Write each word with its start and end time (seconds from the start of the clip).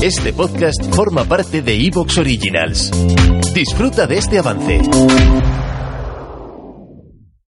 Este 0.00 0.32
podcast 0.32 0.94
forma 0.94 1.24
parte 1.24 1.60
de 1.60 1.74
Evox 1.74 2.18
Originals. 2.18 2.92
Disfruta 3.52 4.06
de 4.06 4.18
este 4.18 4.38
avance. 4.38 4.80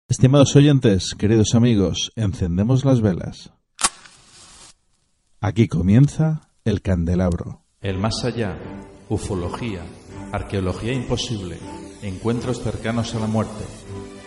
Estimados 0.09 0.53
oyentes, 0.57 1.15
queridos 1.17 1.55
amigos, 1.55 2.11
encendemos 2.17 2.83
las 2.83 2.99
velas. 2.99 3.53
Aquí 5.39 5.69
comienza 5.69 6.49
el 6.65 6.81
candelabro. 6.81 7.63
El 7.79 7.97
más 7.97 8.25
allá, 8.25 8.57
ufología, 9.07 9.79
arqueología 10.33 10.91
imposible, 10.91 11.59
encuentros 12.01 12.61
cercanos 12.61 13.15
a 13.15 13.21
la 13.21 13.27
muerte, 13.27 13.63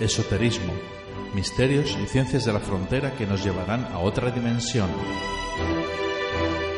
esoterismo, 0.01 0.73
misterios 1.35 1.95
y 2.03 2.07
ciencias 2.07 2.47
de 2.47 2.55
la 2.55 2.61
frontera 2.61 3.15
que 3.15 3.27
nos 3.27 3.45
llevarán 3.45 3.85
a 3.85 3.99
otra 3.99 4.31
dimensión. 4.31 4.89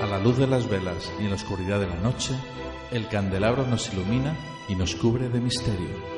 A 0.03 0.07
la 0.07 0.21
luz 0.21 0.39
de 0.39 0.47
las 0.47 0.69
velas 0.69 1.13
y 1.19 1.25
en 1.25 1.31
la 1.31 1.35
oscuridad 1.35 1.81
de 1.81 1.89
la 1.89 1.97
noche, 1.97 2.33
el 2.93 3.09
candelabro 3.09 3.67
nos 3.67 3.93
ilumina 3.93 4.37
y 4.69 4.77
nos 4.77 4.95
cubre 4.95 5.29
de 5.29 5.41
misterio. 5.41 6.18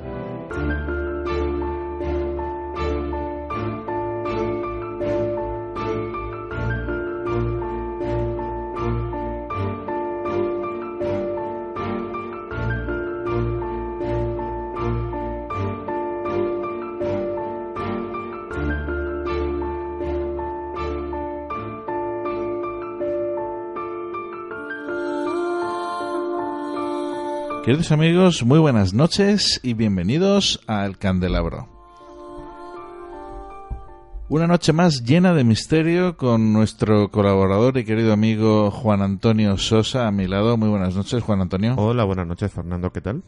Queridos 27.63 27.91
amigos, 27.91 28.43
muy 28.43 28.57
buenas 28.57 28.91
noches 28.95 29.59
y 29.61 29.75
bienvenidos 29.75 30.59
al 30.65 30.97
Candelabro. 30.97 31.69
Una 34.29 34.47
noche 34.47 34.73
más 34.73 35.03
llena 35.03 35.35
de 35.35 35.43
misterio 35.43 36.17
con 36.17 36.53
nuestro 36.53 37.11
colaborador 37.11 37.77
y 37.77 37.85
querido 37.85 38.13
amigo 38.13 38.71
Juan 38.71 39.03
Antonio 39.03 39.57
Sosa 39.57 40.07
a 40.07 40.11
mi 40.11 40.25
lado. 40.25 40.57
Muy 40.57 40.69
buenas 40.69 40.95
noches, 40.95 41.21
Juan 41.21 41.41
Antonio. 41.41 41.75
Hola, 41.77 42.03
buenas 42.03 42.25
noches, 42.25 42.51
Fernando. 42.51 42.91
¿Qué 42.91 43.01
tal? 43.01 43.21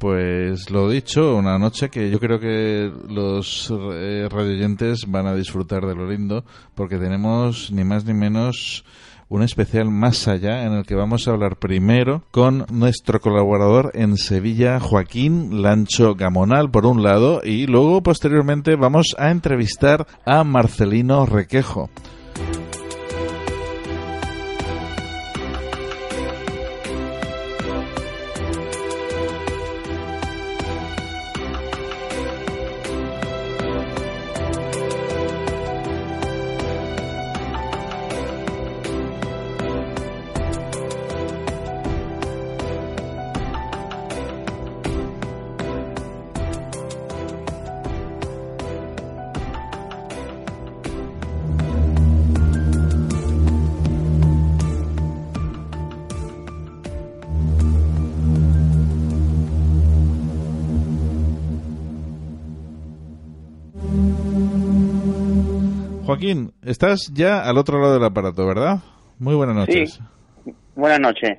Pues 0.00 0.68
lo 0.70 0.90
dicho, 0.90 1.36
una 1.36 1.56
noche 1.56 1.88
que 1.88 2.10
yo 2.10 2.18
creo 2.18 2.40
que 2.40 2.92
los 3.08 3.72
eh, 3.92 4.28
radioyentes 4.28 5.08
van 5.08 5.28
a 5.28 5.36
disfrutar 5.36 5.86
de 5.86 5.94
lo 5.94 6.10
lindo 6.10 6.44
porque 6.74 6.98
tenemos 6.98 7.70
ni 7.70 7.84
más 7.84 8.04
ni 8.04 8.12
menos 8.12 8.84
un 9.28 9.42
especial 9.42 9.90
más 9.90 10.28
allá 10.28 10.64
en 10.64 10.72
el 10.72 10.84
que 10.84 10.94
vamos 10.94 11.26
a 11.26 11.32
hablar 11.32 11.56
primero 11.56 12.22
con 12.30 12.66
nuestro 12.70 13.20
colaborador 13.20 13.90
en 13.94 14.16
Sevilla, 14.16 14.80
Joaquín 14.80 15.62
Lancho 15.62 16.14
Gamonal, 16.14 16.70
por 16.70 16.86
un 16.86 17.02
lado, 17.02 17.40
y 17.44 17.66
luego 17.66 18.02
posteriormente 18.02 18.76
vamos 18.76 19.14
a 19.18 19.30
entrevistar 19.30 20.06
a 20.24 20.44
Marcelino 20.44 21.26
Requejo. 21.26 21.90
Joaquín, 66.16 66.52
estás 66.62 67.12
ya 67.12 67.42
al 67.42 67.58
otro 67.58 67.78
lado 67.78 67.94
del 67.94 68.04
aparato, 68.04 68.46
¿verdad? 68.46 68.78
Muy 69.18 69.34
buenas 69.34 69.54
noches. 69.54 70.00
Sí. 70.44 70.52
Buenas 70.74 70.98
noches. 70.98 71.38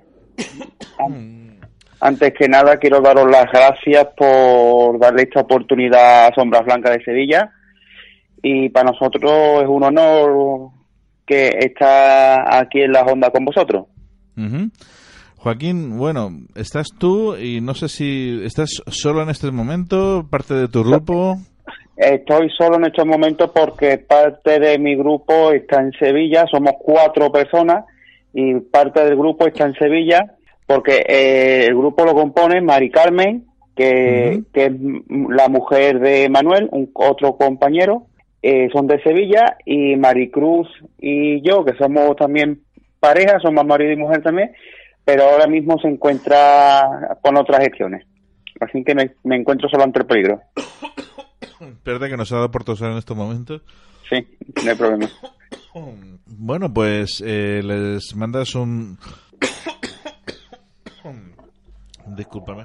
Antes 2.00 2.34
que 2.38 2.48
nada, 2.48 2.78
quiero 2.78 3.02
daros 3.02 3.26
las 3.30 3.46
gracias 3.52 4.08
por 4.16 5.00
darle 5.00 5.24
esta 5.24 5.42
oportunidad 5.42 6.28
a 6.28 6.36
Sombras 6.36 6.64
Blancas 6.66 6.96
de 6.96 7.04
Sevilla. 7.04 7.52
Y 8.44 8.70
para 8.70 8.92
nosotros 8.92 9.64
es 9.64 9.68
un 9.68 9.84
honor 9.84 10.70
que 11.26 11.50
está 11.59 12.59
aquí 12.59 12.82
en 12.82 12.92
la 12.92 13.02
onda 13.02 13.32
con 13.32 13.46
vosotros. 13.46 13.88
Joaquín, 15.38 15.98
bueno, 15.98 16.30
estás 16.54 16.90
tú 16.96 17.36
y 17.36 17.62
no 17.62 17.74
sé 17.74 17.90
si 17.90 18.42
estás 18.44 18.84
solo 18.86 19.24
en 19.24 19.30
este 19.30 19.50
momento, 19.50 20.28
parte 20.30 20.54
de 20.54 20.68
tu 20.68 20.84
grupo. 20.84 21.40
Estoy 21.97 22.52
solo 22.52 22.78
en 22.78 22.85
estos 22.85 23.08
momentos 23.08 23.50
porque 23.52 23.97
parte 23.97 24.59
de 24.59 24.78
mi 24.78 24.96
grupo 24.96 25.52
está 25.52 25.81
en 25.81 25.91
Sevilla, 25.94 26.46
somos 26.46 26.74
cuatro 26.80 27.31
personas 27.31 27.85
y 28.34 28.53
parte 28.59 29.03
del 29.03 29.16
grupo 29.16 29.47
está 29.47 29.66
en 29.66 29.74
Sevilla 29.74 30.35
porque 30.68 31.03
eh, 31.08 31.66
el 31.66 31.75
grupo 31.75 32.06
lo 32.06 32.13
compone 32.13 32.62
Mari 32.62 32.91
Carmen, 32.91 33.46
que, 33.75 34.44
que 34.53 34.66
es 34.66 34.74
la 35.09 35.47
mujer 35.47 36.00
de 36.00 36.30
Manuel, 36.30 36.69
un 36.72 36.91
otro 36.94 37.35
compañero, 37.35 38.06
eh, 38.44 38.69
son 38.72 38.85
de 38.85 39.02
Sevilla 39.02 39.58
y 39.66 39.96
Maricruz 39.96 40.68
y 41.00 41.41
yo, 41.41 41.66
que 41.66 41.74
somos 41.78 42.16
también 42.16 42.62
pareja, 43.00 43.40
somos 43.40 43.66
marido 43.66 43.94
y 43.94 43.96
mujer 43.96 44.22
también, 44.22 44.52
pero 45.03 45.24
ahora 45.24 45.47
mismo 45.47 45.79
se 45.79 45.88
encuentra 45.88 47.18
con 47.22 47.38
otras 47.38 47.64
gestiones. 47.64 48.06
Así 48.59 48.84
que 48.84 48.94
me, 48.94 49.12
me 49.24 49.38
encuentro 49.38 49.68
solo 49.68 49.84
ante 49.84 50.00
el 50.00 50.06
peligro. 50.06 50.41
Espérate 51.59 52.09
que 52.09 52.18
nos 52.18 52.31
ha 52.31 52.35
dado 52.35 52.51
por 52.51 52.63
toser 52.63 52.91
en 52.91 52.97
estos 52.97 53.16
momentos. 53.18 53.62
Sí, 54.09 54.25
no 54.63 54.72
hay 54.72 54.78
problema. 54.78 55.09
Bueno, 56.25 56.73
pues 56.73 57.22
eh, 57.25 57.62
les 57.63 58.16
mandas 58.16 58.56
un... 58.56 58.97
Discúlpame. 62.16 62.63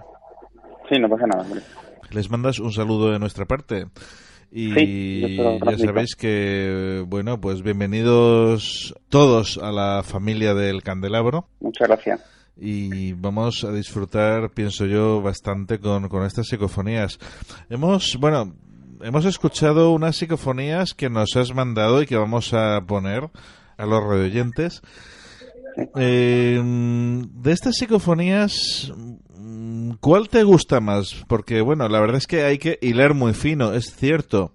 Sí, 0.88 0.98
no 0.98 1.08
pasa 1.08 1.26
nada. 1.26 1.42
hombre. 1.42 1.60
Les 2.10 2.30
mandas 2.30 2.58
un 2.58 2.72
saludo 2.72 3.10
de 3.10 3.18
nuestra 3.18 3.44
parte. 3.46 3.86
Y 4.50 4.72
Sí, 4.74 5.36
ya 5.36 5.78
sabéis 5.78 6.14
que, 6.14 7.02
bueno, 7.06 7.40
pues 7.40 7.62
bienvenidos 7.62 8.94
todos 9.08 9.58
a 9.58 9.72
la 9.72 10.02
familia 10.04 10.52
del 10.54 10.82
Candelabro. 10.82 11.46
Muchas 11.60 11.88
gracias. 11.88 12.20
y 12.56 13.14
vamos 13.14 13.64
a 13.64 13.72
disfrutar, 13.72 14.50
pienso 14.50 14.84
yo, 14.84 15.22
bastante 15.22 15.78
con, 15.78 16.08
con 16.08 16.24
estas 16.24 16.46
psicofonías. 16.48 17.18
Hemos, 17.70 18.18
bueno, 18.20 18.52
hemos 19.02 19.24
escuchado 19.24 19.92
unas 19.92 20.16
psicofonías 20.16 20.94
que 20.94 21.10
nos 21.10 21.36
has 21.36 21.54
mandado 21.54 22.02
y 22.02 22.06
que 22.06 22.16
vamos 22.16 22.54
a 22.54 22.80
poner 22.86 23.28
a 23.76 23.86
los 23.86 24.02
radioyentes. 24.02 24.82
Eh, 25.96 26.60
de 26.62 27.52
estas 27.52 27.76
psicofonías, 27.76 28.92
¿cuál 30.00 30.28
te 30.28 30.42
gusta 30.42 30.80
más? 30.80 31.24
Porque, 31.28 31.60
bueno, 31.60 31.88
la 31.88 32.00
verdad 32.00 32.16
es 32.16 32.26
que 32.26 32.44
hay 32.44 32.58
que 32.58 32.78
hilar 32.82 33.14
muy 33.14 33.32
fino, 33.32 33.72
es 33.72 33.94
cierto 33.94 34.52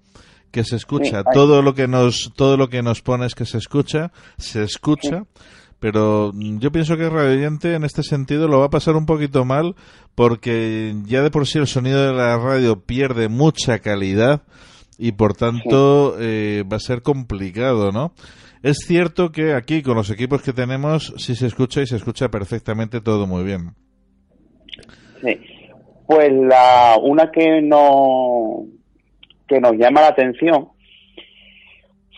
que 0.51 0.63
se 0.63 0.77
escucha 0.77 1.19
Sí, 1.19 1.29
todo 1.33 1.61
lo 1.61 1.73
que 1.73 1.87
nos 1.87 2.31
todo 2.35 2.55
lo 2.55 2.69
que 2.69 2.81
nos 2.81 3.01
pones 3.01 3.35
que 3.35 3.45
se 3.45 3.57
escucha 3.57 4.13
se 4.37 4.63
escucha 4.63 5.25
pero 5.79 6.31
yo 6.33 6.71
pienso 6.71 6.97
que 6.97 7.05
el 7.05 7.11
radioyente 7.11 7.75
en 7.75 7.83
este 7.83 8.03
sentido 8.03 8.47
lo 8.47 8.59
va 8.59 8.65
a 8.65 8.71
pasar 8.71 8.95
un 8.95 9.05
poquito 9.05 9.45
mal 9.45 9.75
porque 10.15 10.93
ya 11.05 11.21
de 11.21 11.29
por 11.29 11.45
sí 11.45 11.59
el 11.59 11.67
sonido 11.67 12.07
de 12.07 12.13
la 12.13 12.37
radio 12.37 12.81
pierde 12.83 13.29
mucha 13.29 13.79
calidad 13.79 14.41
y 14.97 15.11
por 15.11 15.35
tanto 15.35 16.15
eh, 16.19 16.63
va 16.71 16.77
a 16.77 16.79
ser 16.79 17.03
complicado, 17.03 17.91
¿no? 17.91 18.13
Es 18.63 18.79
cierto 18.87 19.31
que 19.31 19.53
aquí 19.53 19.83
con 19.83 19.95
los 19.95 20.09
equipos 20.09 20.41
que 20.41 20.53
tenemos 20.53 21.13
sí 21.17 21.35
se 21.35 21.45
escucha 21.45 21.81
y 21.81 21.87
se 21.87 21.97
escucha 21.97 22.29
perfectamente 22.29 23.01
todo 23.01 23.27
muy 23.27 23.43
bien. 23.43 23.75
Sí. 25.21 25.39
Pues 26.07 26.31
la 26.31 26.97
una 27.01 27.29
que 27.31 27.61
no 27.61 28.65
que 29.47 29.59
nos 29.59 29.73
llama 29.73 30.01
la 30.01 30.07
atención 30.07 30.69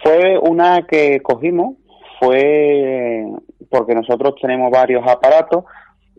fue 0.01 0.37
una 0.39 0.85
que 0.87 1.19
cogimos, 1.21 1.75
fue 2.19 3.25
porque 3.69 3.95
nosotros 3.95 4.35
tenemos 4.41 4.71
varios 4.71 5.03
aparatos 5.07 5.63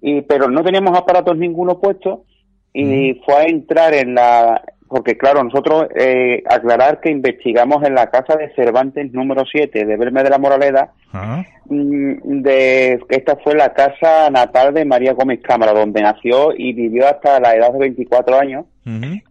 y 0.00 0.22
pero 0.22 0.48
no 0.48 0.62
teníamos 0.62 0.96
aparatos 0.96 1.36
ninguno 1.36 1.78
puesto 1.78 2.24
y 2.72 3.14
fue 3.26 3.34
a 3.34 3.42
entrar 3.44 3.92
en 3.94 4.14
la 4.14 4.62
porque 4.88 5.16
claro, 5.16 5.44
nosotros 5.44 5.86
eh, 5.94 6.42
aclarar 6.48 7.00
que 7.00 7.12
investigamos 7.12 7.84
en 7.84 7.94
la 7.94 8.08
casa 8.10 8.34
de 8.36 8.52
Cervantes 8.56 9.12
número 9.12 9.44
7 9.50 9.84
de 9.84 9.96
Verme 9.96 10.24
de 10.24 10.30
la 10.30 10.38
Moraleda, 10.38 10.92
Ah, 11.12 11.44
mm, 11.66 12.42
de 12.42 12.98
esta 13.08 13.36
fue 13.36 13.54
la 13.54 13.72
casa 13.72 14.28
natal 14.30 14.74
de 14.74 14.84
María 14.84 15.12
Gómez 15.12 15.40
Cámara, 15.42 15.72
donde 15.72 16.02
nació 16.02 16.52
y 16.56 16.72
vivió 16.72 17.06
hasta 17.06 17.38
la 17.38 17.54
edad 17.54 17.72
de 17.72 17.78
24 17.78 18.36
años, 18.36 18.64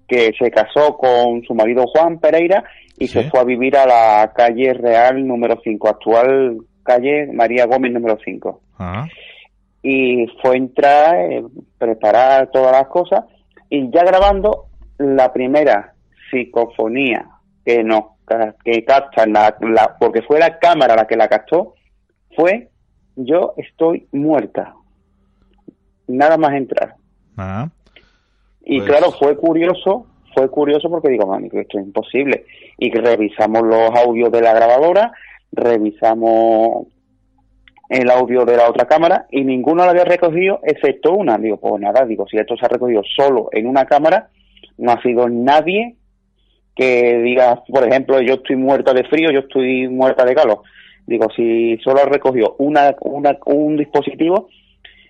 que 0.07 0.31
se 0.39 0.50
casó 0.50 0.95
con 0.98 1.42
su 1.44 1.54
marido 1.54 1.86
Juan 1.88 2.19
Pereira 2.19 2.63
y 2.98 3.07
Sí. 3.07 3.19
se 3.21 3.30
fue 3.30 3.42
a 3.42 3.44
vivir 3.44 3.75
a 3.75 3.86
la 3.86 4.31
calle 4.33 4.74
Real 4.74 5.25
número 5.27 5.60
5, 5.62 5.89
actual 5.89 6.57
calle 6.89 7.27
María 7.31 7.65
Gómez 7.65 7.91
número 7.94 8.18
5 8.24 8.62
ah, 8.80 9.06
y 9.81 10.25
fue 10.41 10.57
entrar, 10.57 11.15
eh, 11.15 11.44
preparar 11.77 12.50
todas 12.51 12.71
las 12.71 12.88
cosas 12.88 13.21
y 13.69 13.89
ya 13.91 14.03
grabando 14.03 14.65
la 14.97 15.31
primera 15.31 15.94
psicofonía 16.30 17.25
que 17.65 17.83
nos 17.83 18.03
ca- 18.25 18.56
que 18.65 18.83
capta 18.83 19.25
la, 19.25 19.56
la- 19.62 19.95
porque 20.00 20.21
fue 20.24 20.39
la 20.39 20.57
cámara 20.59 20.95
la 20.95 21.06
que 21.07 21.15
la 21.15 21.27
captó 21.27 21.75
fue 22.36 22.69
yo 23.15 23.53
estoy 23.57 24.07
muerta. 24.12 24.74
Nada 26.07 26.38
más 26.38 26.53
entrar. 26.53 26.95
Ah. 27.38 27.69
y 28.63 28.80
Pues- 28.80 28.89
claro 28.89 29.12
fue 29.12 29.38
curioso 29.38 30.06
fue 30.35 30.50
curioso 30.50 30.89
porque 30.89 31.09
digo 31.09 31.25
mami 31.25 31.50
que 31.50 31.62
esto 31.62 31.80
es 31.80 31.85
imposible 31.85 32.45
y 32.77 32.92
revisamos 32.92 33.63
los 33.63 33.89
audios 33.95 34.31
de 34.31 34.42
la 34.42 34.53
grabadora 34.53 35.12
revisamos 35.51 36.87
el 37.89 38.11
audio 38.11 38.45
de 38.45 38.55
la 38.55 38.69
otra 38.69 38.85
cámara 38.85 39.25
y 39.31 39.43
ninguno 39.43 39.83
lo 39.83 39.89
había 39.89 40.05
recogido 40.05 40.59
excepto 40.63 41.13
una. 41.13 41.37
Digo, 41.37 41.57
pues 41.57 41.81
nada, 41.81 42.05
digo, 42.05 42.27
si 42.27 42.37
esto 42.37 42.55
se 42.55 42.65
ha 42.65 42.69
recogido 42.69 43.01
solo 43.15 43.49
en 43.51 43.67
una 43.67 43.85
cámara, 43.85 44.29
no 44.77 44.91
ha 44.91 45.01
sido 45.01 45.27
nadie 45.27 45.95
que 46.75 47.17
diga, 47.17 47.63
por 47.67 47.85
ejemplo, 47.87 48.21
yo 48.21 48.35
estoy 48.35 48.55
muerta 48.55 48.93
de 48.93 49.03
frío, 49.03 49.31
yo 49.31 49.39
estoy 49.39 49.87
muerta 49.87 50.23
de 50.23 50.35
calor. 50.35 50.61
Digo, 51.05 51.27
si 51.35 51.77
solo 51.83 52.01
ha 52.01 52.05
recogido 52.05 52.55
una, 52.59 52.95
una, 53.01 53.37
un 53.47 53.75
dispositivo, 53.75 54.47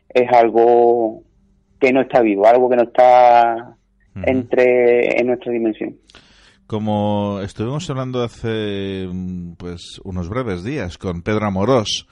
es 0.10 0.32
algo 0.32 1.22
que 1.80 1.92
no 1.92 2.02
está 2.02 2.22
vivo, 2.22 2.48
algo 2.48 2.70
que 2.70 2.76
no 2.78 2.84
está 2.84 3.76
entre 4.24 5.20
en 5.20 5.28
nuestra 5.28 5.52
dimensión. 5.52 5.96
Como 6.70 7.40
estuvimos 7.42 7.90
hablando 7.90 8.22
hace 8.22 9.10
mm, 9.12 9.54
pues 9.54 10.00
unos 10.04 10.30
breves 10.30 10.64
días 10.64 11.00
con 11.00 11.24
Pedro 11.24 11.48
Amorós, 11.48 12.06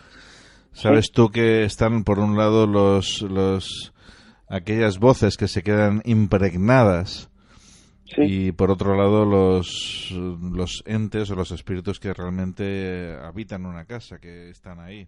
sabes 0.74 1.12
tú 1.12 1.30
que 1.30 1.63
están 1.63 2.04
por 2.04 2.18
un 2.18 2.36
lado 2.36 2.65
los 2.65 3.21
los 3.21 3.94
aquellas 4.50 4.98
voces 4.98 5.38
que 5.38 5.48
se 5.48 5.62
quedan 5.62 6.01
impregnadas 6.06 7.30
Sí. 8.06 8.21
y 8.24 8.51
por 8.51 8.71
otro 8.71 8.95
lado 8.95 9.25
los 9.25 10.12
los 10.12 10.81
entes 10.88 11.30
o 11.30 11.36
los 11.36 11.51
espíritus 11.51 12.00
que 12.00 12.12
realmente 12.15 13.15
habitan 13.21 13.63
una 13.68 13.86
casa, 13.86 14.18
que 14.18 14.50
están 14.50 14.80
ahí. 14.80 15.07